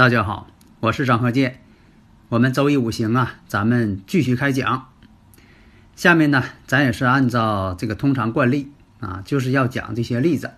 [0.00, 0.46] 大家好，
[0.80, 1.60] 我是张鹤剑。
[2.30, 4.88] 我们周易五行啊，咱们继续开讲。
[5.94, 10.52] 下面呢，咱也是按照这个通常惯例啊，就是要讲这些例子。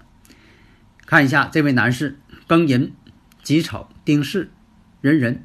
[1.06, 2.92] 看一下这位男士，庚寅、
[3.42, 4.48] 己丑、丁巳、
[5.00, 5.42] 壬壬。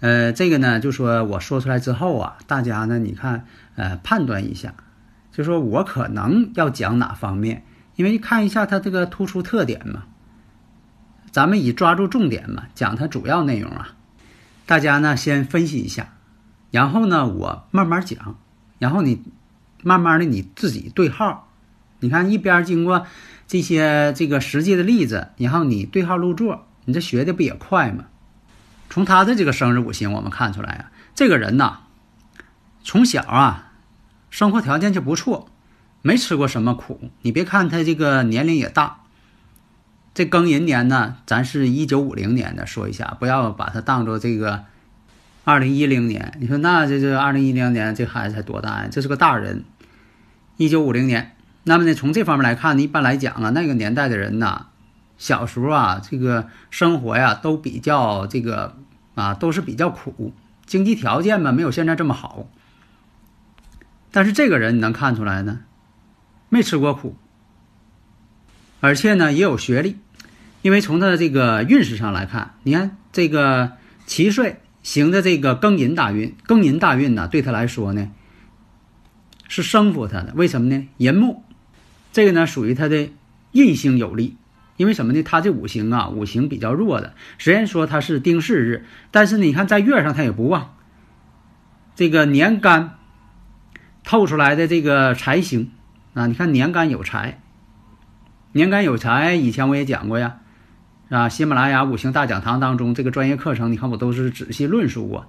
[0.00, 3.46] 呃，这个呢，就说我说出来之后啊，大家呢，你看，
[3.76, 4.74] 呃，判断一下，
[5.32, 10.02] 就说我可能要讲哪方面，因为看一下他这个突出特点嘛。
[11.36, 13.94] 咱们以抓住重点嘛，讲它主要内容啊。
[14.64, 16.14] 大家呢先分析一下，
[16.70, 18.38] 然后呢我慢慢讲，
[18.78, 19.22] 然后你
[19.82, 21.52] 慢慢的你自己对号。
[22.00, 23.06] 你看一边经过
[23.46, 28.06] 这些这个实际的例子，然后你对号入座，你这学的不也快吗？
[28.88, 31.80] 从他的这个生日五行，我们看出来啊，这个人呐，
[32.82, 33.72] 从小啊，
[34.30, 35.50] 生活条件就不错，
[36.00, 37.10] 没吃过什么苦。
[37.20, 39.00] 你别看他这个年龄也大。
[40.16, 44.64] 这庚寅年呢，咱是一九五零年的，说一下，不要把它当做这个
[45.44, 46.32] 二零一零年。
[46.40, 48.88] 你说那这这二零一零年这孩子才多大呀？
[48.90, 49.64] 这是个大人。
[50.56, 54.68] 一九五零年，那么呢，从这方面来看呢，一般来讲啊，那个年代的人呐，
[55.18, 58.74] 小时候啊，这个生活呀都比较这个
[59.16, 60.32] 啊，都是比较苦，
[60.64, 62.48] 经济条件嘛没有现在这么好。
[64.10, 65.60] 但是这个人你能看出来呢，
[66.48, 67.16] 没吃过苦，
[68.80, 69.98] 而且呢也有学历。
[70.66, 78.10] 因为从他的这个运势上来看，你看这个七岁行的这个庚寅大运，庚寅大运呢，对他来说呢
[79.46, 80.32] 是生服他的。
[80.34, 80.88] 为什么呢？
[80.96, 81.44] 寅木
[82.12, 83.10] 这个呢属于他的
[83.52, 84.36] 印星有利。
[84.76, 85.22] 因为什么呢？
[85.22, 87.14] 他这五行啊，五行比较弱的。
[87.38, 90.74] 虽然说他是丁巳日，但是，你看在月上他也不旺。
[91.94, 92.98] 这个年干
[94.02, 95.70] 透出来的这个财星
[96.14, 97.40] 啊，你看年干有财，
[98.50, 100.40] 年干有财，以前我也讲过呀。
[101.08, 105.26] 啊，喜马拉雅五行大讲堂当中这个专业课程，你看我都是仔细论述过。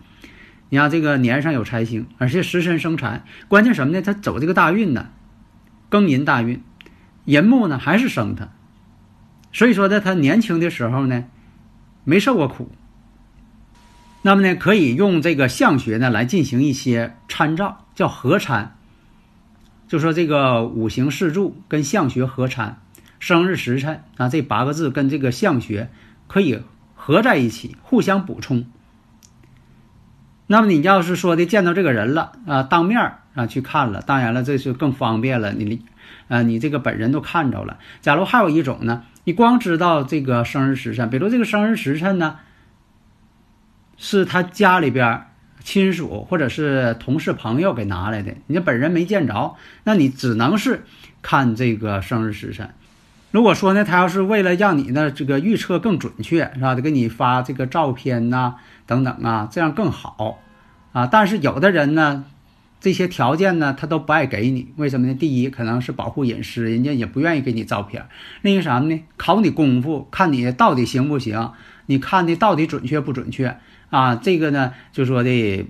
[0.70, 4.02] 你看这个年上有财星，而且食神生财，关键什么呢？
[4.02, 5.10] 他走这个大运呢，
[5.92, 6.64] 庚寅大运，
[7.26, 8.50] 寅木呢还是生他，
[9.54, 11.26] 所以说呢，他年轻的时候呢
[12.04, 12.72] 没受过苦。
[14.24, 18.76] 那么呢，可以用这个相学呢来进行一些参照，叫合参，
[19.88, 22.82] 就说这个五行四柱跟相学合参。
[23.20, 25.90] 生日时辰啊，这八个字跟这个相学
[26.28, 26.62] 可以
[26.96, 28.66] 合在一起，互相补充。
[30.48, 35.52] 那么你要是说的见到这个人了啊，当面啊去看了，当然了，这是更方便了。
[35.52, 35.82] 你
[36.30, 37.80] 啊，你这个本人都看着了。
[38.02, 42.40] 假如还有一种呢，你光知道这个生日时辰，比如这个生日时辰呢，
[43.98, 45.28] 是他家里边
[45.62, 50.86] 亲属或者是同事朋友给拿来的，你本人没见着，那你只能是
[51.22, 52.74] 看这个生日时辰。
[53.38, 56.74] 如果说呢，他要是为了让你呢这个预测更准确，是吧？
[56.74, 58.56] 得给你发这个照片呐，
[58.88, 60.40] 等等啊，这样更好
[60.92, 61.06] 啊。
[61.06, 62.26] 但是有的人呢，
[62.82, 65.14] 这些条件呢，他都不爱给你，为什么呢？
[65.14, 68.08] 第一，可能是保护隐私，人家也不愿意给你照片。
[68.42, 69.04] 另一个啥呢？
[69.18, 71.52] 考你功夫，看你到底行不行，
[71.86, 73.56] 你看的到底准确不准确
[73.92, 74.16] 啊？
[74.16, 75.68] 这个呢，就说的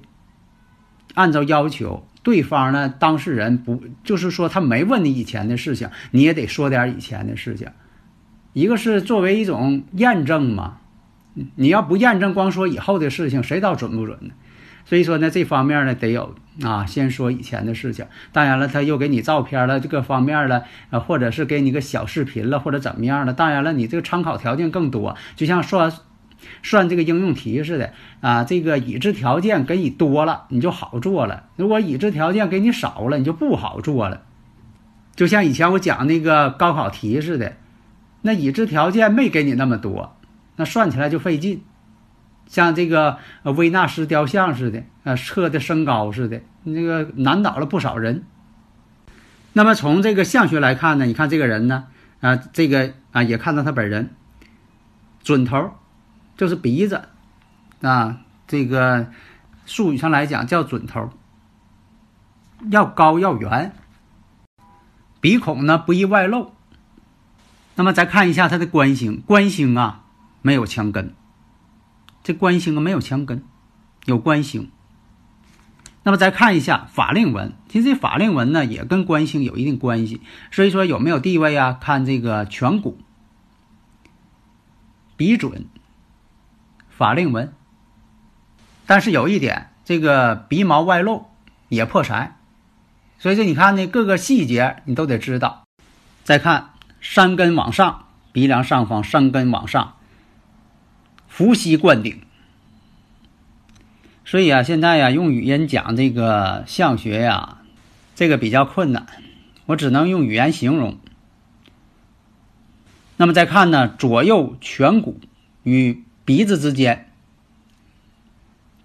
[1.15, 2.07] 按照要求。
[2.27, 7.69] 对方呢，当事人不就是说他没问你以前的事情，你也得说点以前的事情。
[8.51, 10.79] 一个是作为一种验证嘛，
[11.55, 14.33] 你要不验证，光说以后的事情，谁道准不准呢？
[14.83, 18.05] 所以说呢，这方面呢得有啊，先说以前的事情。
[18.33, 23.31] 当然了，他又给你照片了，这个方面了，呃，或者是给你个小视频了，或者怎么样的。
[23.31, 25.89] 当然了，你这个参考条件更多，就像说。
[26.63, 34.23] 算这个应用题似的啊，这个已知条件给你多了，你就好做了；如果已知条件给你少了，你就不好做了。
[35.15, 37.57] 就像以前我讲那个高考题似的，
[38.21, 40.15] 那已知条件没给你那么多，
[40.55, 41.63] 那算起来就费劲。
[42.45, 48.23] 像这个维纳斯雕像似的，呃，测的身高似的，那个难倒了不少人。
[49.53, 51.87] 那么从这个相学来看呢，你看这个人呢，
[52.21, 54.11] 啊，这个啊也看到他本人，
[55.23, 55.71] 准头。
[56.37, 57.09] 就是鼻子，
[57.81, 59.11] 啊，这个
[59.65, 61.09] 术语上来讲叫准头，
[62.69, 63.73] 要高要圆，
[65.19, 66.51] 鼻孔呢不易外露。
[67.75, 70.03] 那么再看一下他的官星，官星啊
[70.41, 71.13] 没有墙根，
[72.23, 73.43] 这官星啊没有墙根，
[74.05, 74.71] 有官星。
[76.03, 81.73] 那么再看一下法令纹，其实这法令纹呢也跟官星有一定关系，所以说有没有地位啊？
[81.73, 82.97] 看这个颧骨、
[85.17, 85.65] 鼻准、
[86.97, 87.53] 法令纹。
[88.85, 91.27] 但是有一点，这个鼻毛外露
[91.69, 92.37] 也破财，
[93.19, 95.63] 所以说你看呢各个细节你都得知道。
[96.23, 99.95] 再看山根往上，鼻梁上方山根往上，
[101.27, 102.21] 伏羲冠顶。
[104.25, 107.59] 所以啊，现在呀，用语言讲这个相学呀，
[108.15, 109.07] 这个比较困难，
[109.67, 110.97] 我只能用语言形容。
[113.15, 115.19] 那么再看呢，左右颧骨
[115.63, 117.09] 与鼻子之间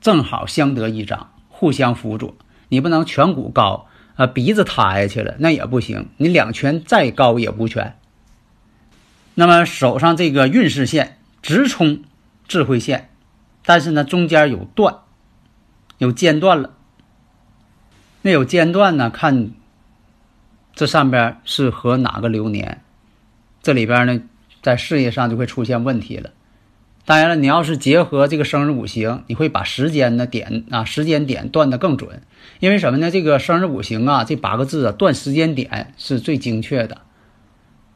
[0.00, 2.36] 正好相得益彰，互相辅佐。
[2.68, 6.08] 你不能颧骨高啊，鼻子塌下去了，那也不行。
[6.18, 7.98] 你两颧再高也不全。
[9.34, 12.04] 那么手上这个运势线直冲
[12.46, 13.10] 智慧线，
[13.64, 14.98] 但是呢，中间有断。
[15.98, 16.74] 有间断了，
[18.22, 19.10] 那有间断呢？
[19.10, 19.50] 看
[20.76, 22.80] 这上边是和哪个流年？
[23.64, 24.22] 这里边呢，
[24.62, 26.30] 在事业上就会出现问题了。
[27.04, 32.22] 当然了，你要是结合这个生日五行，你会把时间的点啊，时间点断的更准。
[32.60, 33.10] 因为什么呢？
[33.10, 37.02] 这个生日五行啊，这八个字啊，断时间点是最精确的。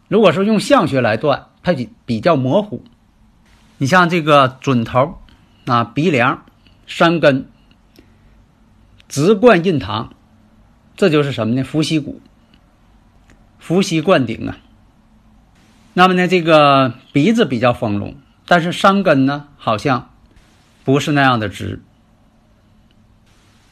[0.08, 2.84] 如果说用相学来断，它比比较模糊。
[3.78, 5.18] 你像这个准头
[5.66, 6.44] 啊，鼻梁、
[6.86, 7.46] 山根。
[9.08, 10.14] 直贯印堂，
[10.96, 11.62] 这就是什么呢？
[11.62, 12.20] 伏羲骨，
[13.60, 14.58] 伏羲灌顶啊。
[15.94, 18.16] 那么呢，这个鼻子比较丰隆，
[18.46, 20.10] 但是山根呢，好像
[20.84, 21.82] 不是那样的直。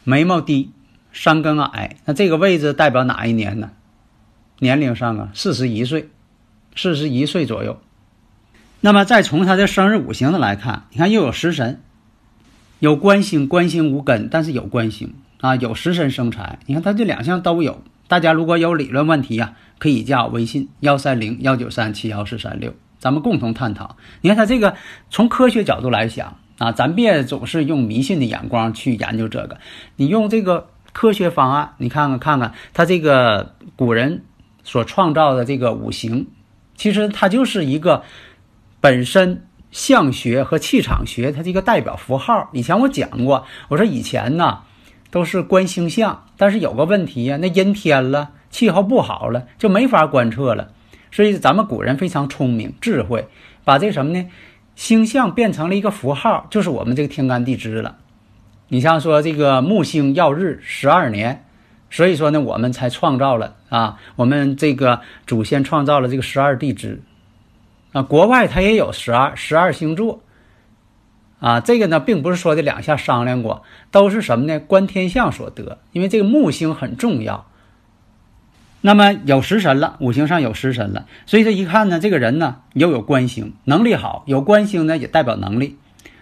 [0.03, 0.73] 眉毛低，
[1.13, 3.71] 山根矮，那这个位置代表哪一年呢？
[4.59, 6.11] 年龄上啊，四十一岁，
[6.77, 7.81] 四十一岁左右。
[8.81, 11.81] 那么再从他的生日五行的来看，你看又有食神，
[12.81, 15.15] 有官星，官星无根，但是有官星。
[15.41, 17.83] 啊，有食神生财，你看他这两项都有。
[18.09, 22.75] 大家如果有理论问题呀，可以加我微信幺三零幺九三七幺四三六，
[23.05, 23.97] 咱们共同探讨。
[24.23, 24.77] 你看他这个
[25.11, 29.59] 从科学角度来讲啊，咱别总是用迷信的眼光去研究这个，
[29.97, 34.25] 你用这个科学方案，你看看看看他这个古人
[34.63, 36.29] 所创造的这个五行，
[36.77, 38.05] 其实它就是一个
[38.81, 42.49] 本身相学和气场学它这个代表符号。
[42.55, 44.61] 以前我讲过，我说以前呢。
[45.11, 50.73] 都是观星象，但是有个问题呀，那阴天了，气候不好了，就没法观测了。
[51.15, 53.29] 所以咱们古人非常聪明智慧，
[53.63, 54.29] 把这什么呢？
[54.75, 57.99] 星象变成了一个符号，就是我们这个天干地支了。
[58.67, 61.45] 你像说这个木星耀日十二年，
[61.89, 67.01] 所以说呢，我们才创造了啊，我们这个祖先创造了这个十二地支
[67.93, 68.03] 啊。
[68.03, 70.21] 国外它也有十二十二星座。
[71.39, 73.63] 啊，这个呢，并不是说的两下商量过，
[73.93, 74.59] 都是什么呢？
[74.59, 75.79] 观天象所得。
[75.93, 77.47] 因为这个木星很重要。
[78.87, 84.25] 那么有食神了，五行上有食神了，所以这一看呢，这个人呢又有官星，能力好。
[84.27, 85.79] 有官星呢，也代表能力，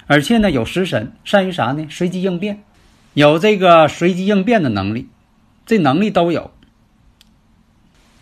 [0.06, 1.88] 而且呢有食神，善于啥呢？
[1.90, 2.62] 随机应变，
[3.14, 5.08] 有这个随机应变的能力，
[5.66, 6.52] 这能力都有。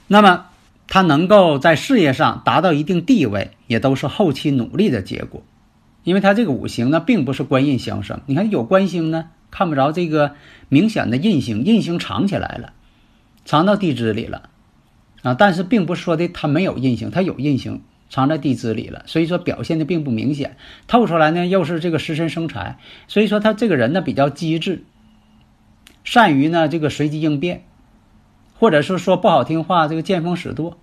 [0.07, 0.47] 那么
[0.89, 5.43] 他能够在事业上达到一定地位，也都是后期努力的结果。
[6.03, 8.23] 因为他这个五行呢，并不是官印相生。
[8.25, 10.35] 你看有官星呢，看不着这个
[10.71, 12.73] 明显的印星，印星藏起来了，
[13.45, 14.51] 藏到地支里了，
[15.23, 20.57] 啊，但是并不是说的它没有印星，它有印星藏在地支里了，所以说表现的并不明显。
[20.87, 22.79] 透出来呢，又是这个食神生财，
[23.09, 24.85] 所以说他这个人呢比较机智，
[26.05, 27.65] 善于呢这个随机应变，
[28.59, 30.79] 或者是说不好听话，这个见风使舵。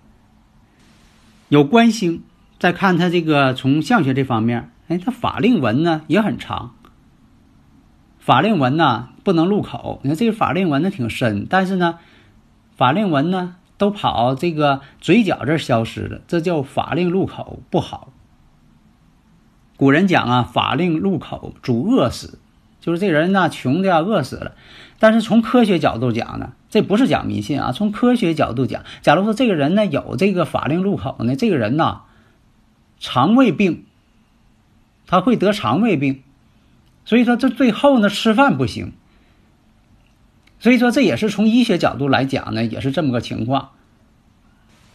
[1.50, 2.24] 有官星，
[2.60, 4.72] 再看他这个从相学这方面。
[4.88, 6.74] 哎，他法令纹呢也很长。
[8.20, 12.00] 法令纹呢不能入口，你看这个法令纹呢挺深，但是呢，
[12.78, 18.14] 法令纹呢都跑这个嘴角这儿消失了，这叫法令入口不好。
[19.76, 22.40] 古人讲啊，法令入口主饿死，
[22.80, 24.54] 就是这人呢穷的要饿死了。
[25.00, 32.02] 但是从科学角度讲呢，这不是讲迷信啊，从科学角度讲，假如说这个人呢有这个法令入口呢，这个人呢
[33.00, 33.84] 肠胃病。
[35.10, 36.22] 他会得肠胃病，
[37.06, 38.92] 所以说这最后呢吃饭不行。
[40.60, 43.70] 所以说这也是从医学角度来讲呢，也是这么个情况。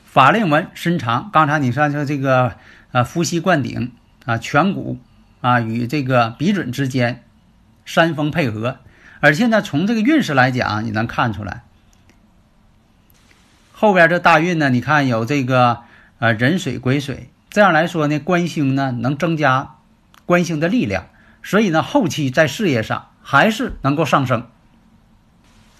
[0.04, 2.56] 法令纹身长，刚才你说说这个
[2.90, 3.92] 呃伏羲冠顶
[4.26, 4.98] 啊颧骨
[5.40, 7.24] 啊与这个鼻准之间
[7.84, 8.78] 山峰配合，
[9.20, 11.62] 而且呢，从这个运势来讲，你能看出来。
[13.72, 15.78] 后边这大运呢，你看有这个
[16.18, 19.76] 呃壬水癸水，这样来说呢，官星呢能增加
[20.26, 21.06] 官星的力量，
[21.42, 24.46] 所以呢，后期在事业上还是能够上升。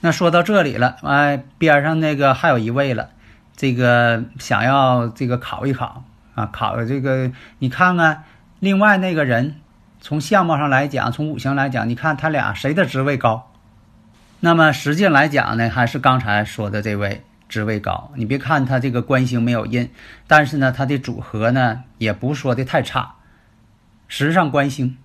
[0.04, 3.10] 那说到这里了，哎，边上那个还有一位了，
[3.56, 6.02] 这个想要这个考一考
[6.34, 7.30] 啊，考这个
[7.60, 8.24] 你看看，
[8.58, 9.60] 另外那个人
[10.00, 13.52] 从相貌上来讲，从五行来讲，你看他俩谁的职位高？
[14.40, 18.10] 那么实际来讲呢，还是刚才说的这位职位高。
[18.16, 19.88] 你别看他这个官星没有印，
[20.26, 23.14] 但是呢，他的组合呢也不说的太差，
[24.08, 24.98] 时上官星。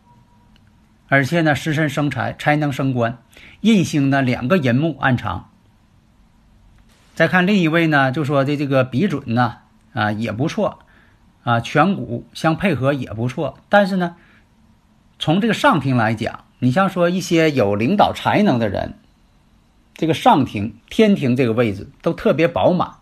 [1.08, 3.18] 而且呢，食神生财，财能升官，
[3.62, 5.50] 印星呢两个寅木暗藏。
[7.16, 9.58] 再看另一位呢，就说的这个鼻准呢
[9.94, 10.80] 啊也不错，
[11.44, 13.58] 啊颧骨相配合也不错。
[13.70, 14.16] 但是呢，
[15.18, 18.96] 从这个上庭来讲，你像说一些有领导才能的人，
[19.96, 22.98] 这个上庭天庭这个位置都特别饱满、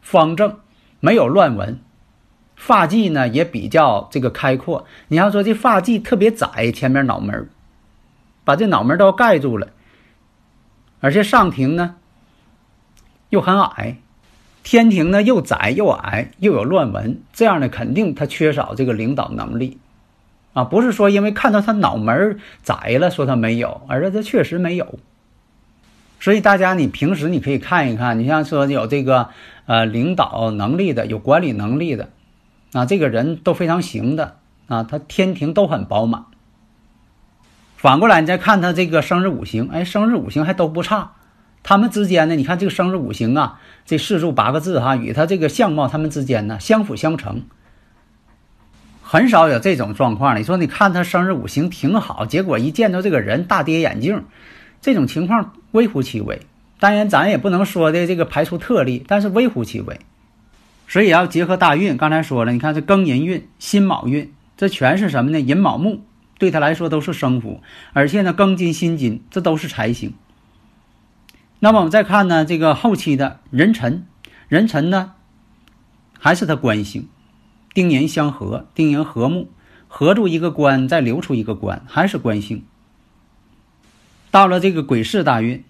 [0.00, 0.58] 方正，
[1.00, 1.80] 没有乱纹。
[2.64, 7.48] 发髻呢也比较这个开阔，你要说这发髻特别窄，前面脑门
[8.44, 9.66] 把这脑门都盖住了，
[11.00, 11.96] 而且上庭呢
[13.30, 13.96] 又很矮，
[14.62, 19.78] 天庭呢又窄又矮又有乱纹，这样呢肯定他缺少这个领导能力
[20.52, 25.00] 啊，不是说因为看到他脑门窄了说他没有，而是他确实没有。
[26.20, 29.30] 所以大家你平时你可以看一看，你像说有这个
[29.66, 32.10] 呃领导能力的，有管理能力的。
[32.72, 34.36] 啊，这个人都非常行的
[34.66, 36.24] 啊，他天庭都很饱满。
[37.76, 41.12] 反过来，你再看他这个生日五行，哎，生日五行还都不差。
[41.64, 47.42] 他们之间呢，你看这个生日五行啊，这四柱八个字哈，与他这个相貌，他们之间呢相辅相成，
[49.02, 50.38] 很少有这种状况。
[50.38, 54.24] 你说，你看他生日五行挺好，结果一见到这个人大跌眼镜，
[54.80, 56.40] 这种情况微乎其微。
[56.78, 60.00] 当然，咱也不能说的这个排除特例，但是微乎其微。
[60.92, 65.40] 所以要结合大运，刚才说了，你看这庚寅运、辛卯运，这全是什么呢？
[65.40, 66.04] 寅卯木
[66.38, 67.62] 对他来说都是生符，
[67.94, 70.12] 而且呢，庚金、辛金这都是财星。
[71.60, 74.06] 那么我们再看呢，这个后期的壬辰，
[74.50, 75.14] 壬辰呢
[76.18, 77.08] 还是他官星，
[77.72, 79.48] 丁寅相合，丁寅合木，
[79.88, 82.66] 合住一个官，再留出一个官，还是官星。
[84.30, 85.64] 到了这个癸巳大运，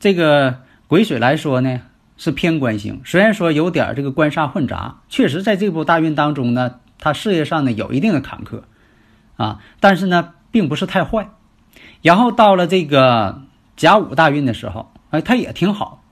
[0.00, 1.82] 这个癸水来说呢。
[2.18, 8.62] 是偏官星，虽然说有点这个官煞混杂，确实在这部大运当中呢，他事业上呢有一定的坎坷，
[9.36, 11.28] 啊，但是呢并不是太坏。
[12.00, 13.42] 然后到了这个
[13.76, 16.02] 甲午大运的时候，哎，他也挺好。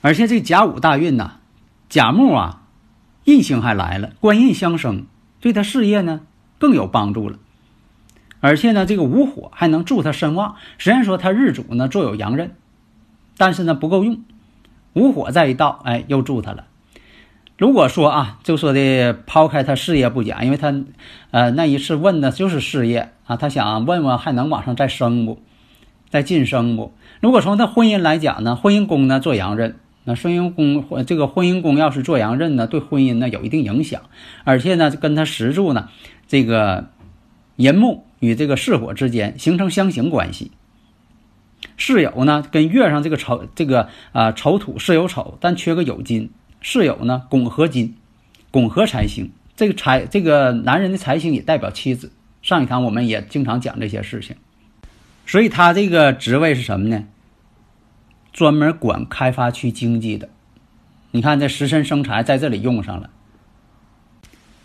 [0.00, 1.34] 而且这甲午大运呢，
[1.88, 2.62] 甲木啊，
[3.24, 5.06] 印星还来了，官印相生，
[5.40, 6.22] 对他事业呢
[6.58, 7.38] 更有帮助了。
[8.40, 10.56] 而且呢，这个午火还能助他身旺。
[10.78, 12.56] 虽然说他日主呢坐有阳刃。
[13.40, 14.22] 但是呢不够用，
[14.92, 16.66] 午火再一到，哎，又助他了。
[17.56, 20.74] 如果说啊，就说的抛开他事业不讲，因为他，
[21.30, 25.40] 呃，那一次问的就是事业啊，他想问问还能往上再升不，
[26.10, 26.92] 再晋升不？
[27.20, 34.02] 如果从他婚姻来讲呢，婚姻宫呢做阳刃，那婚姻宫这个婚姻宫要是做阳刃呢，对婚姻呢有一定影响，
[34.44, 35.88] 而且呢跟他石柱呢
[36.28, 36.88] 这个
[37.56, 40.52] 寅木与这个巳火之间形成相刑关系。
[41.80, 46.30] 室友呢，跟月上这个丑，这个啊丑土巳酉丑，但缺个酉金。
[46.60, 47.96] 室友呢，拱合金，
[48.50, 49.32] 拱合财星。
[49.56, 52.12] 这个财，这个男人的财星也代表妻子。
[52.42, 54.36] 上一堂我们也经常讲这些事情，
[55.26, 57.04] 所以他这个职位是什么呢？
[58.30, 60.28] 专门管开发区经济的。
[61.12, 63.08] 你看这食神生财在这里用上了，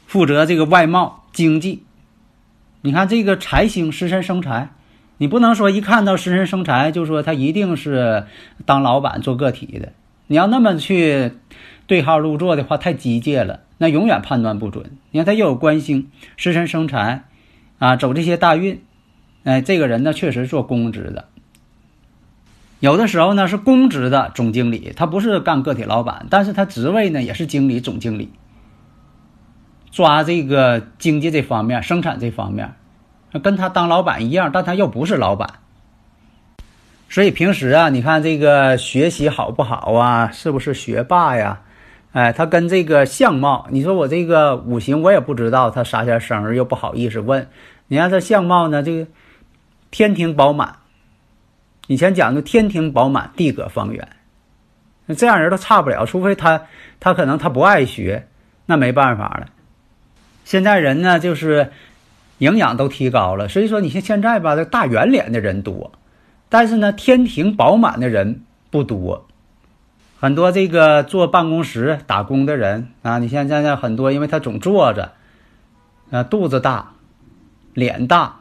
[0.05, 1.83] 负责这个外贸经济。
[2.81, 4.74] 你看这个财星食神生财。
[5.17, 8.25] 你不能说一看到食神生财就说他一定是
[8.65, 9.93] 当老板做个体的。
[10.27, 11.31] 你要那么去
[11.87, 14.91] 对号入座的话，太机械了，那永远判断不准。
[15.11, 17.25] 你看他又有官星，食神生财，
[17.77, 18.81] 啊，走这些大运，
[19.43, 21.25] 哎，这个人呢确实做公职的。
[22.81, 28.31] 有的时候呢是公职的总经理，他不是干个体老板，但是他职位呢也是经理、总经理，
[29.91, 32.73] 抓这个经济这方面、生产这方面。
[33.39, 35.49] 跟他当老板一样，但他又不是老板，
[37.09, 40.31] 所以平时啊，你看这个学习好不好啊？
[40.31, 41.61] 是不是学霸呀？
[42.13, 47.49] 哎，他跟这个相貌，你说我这个五行我也不知道他啥前生日，又不好意思问。
[47.87, 49.07] 你看他相貌呢，这个
[49.91, 50.77] 天庭饱满，
[51.87, 54.07] 以前讲的天庭饱满，地阁方圆，
[55.05, 56.61] 那这样人都差不了，除非他
[56.99, 58.27] 他可能他不爱学，
[58.65, 59.47] 那没办法了。
[60.45, 61.71] 现在人呢，就是。
[62.39, 63.47] 营养都提高了。
[63.47, 65.91] 所以说，你像现在吧，这大圆脸的人多，
[66.49, 69.25] 但是呢，天庭饱满的人不多。
[70.17, 75.11] 很多这个坐办公室打工的人啊，你像现在很多，因为他总坐着，
[76.09, 76.93] 啊，肚子大，
[77.73, 78.39] 脸大，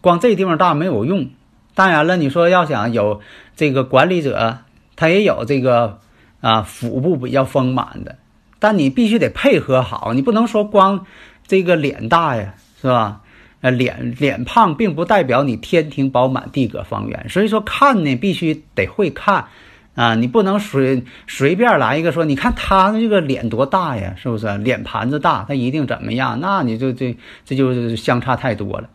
[0.00, 1.28] 光这地方大没有用。
[1.74, 3.20] 当然了，你说要想有
[3.54, 4.58] 这个管理者，
[4.94, 5.98] 他也有这个
[6.40, 8.16] 啊腹部比较丰满的，
[8.58, 11.04] 但你必须得配合好，你不能说光
[11.46, 13.20] 这个脸大呀，是吧？
[13.62, 19.46] 呃，脸脸胖并不代表你天庭饱满、地阁方圆，所以说看呢必须得会看。
[19.94, 24.58] 啊，你不能随随便来一个说，你看他这个脸多大呀，是不是？
[24.58, 26.38] 脸盘子大，他一定怎么样？
[26.38, 27.16] 那你就这
[27.46, 28.90] 这就相差太多了。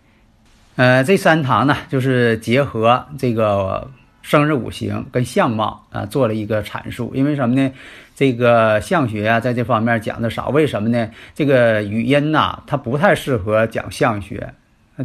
[0.75, 3.89] 呃，这三堂呢，就是结合这个
[4.21, 7.11] 生日五行跟相貌啊，做了一个阐述。
[7.15, 7.71] 因为什么呢？
[8.15, 10.49] 这个相学啊，在这方面讲的少。
[10.49, 11.09] 为什么呢？
[11.33, 14.53] 这个语音呐，它不太适合讲相学，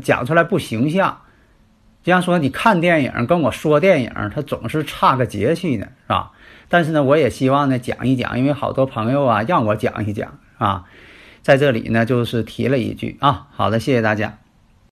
[0.02, 1.18] 讲出来不形象。
[2.02, 6.30] 就像说你看电影跟我说电影，它总是差个节气呢，是吧？
[6.68, 10.84] 但是呢，我也希望呢讲一讲，因为好多朋友啊让我讲一讲啊，
[11.42, 13.48] 在这里呢就是提了一句啊。
[13.52, 14.45] 好的，谢谢大家。